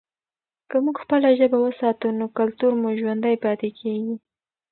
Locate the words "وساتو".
1.61-2.07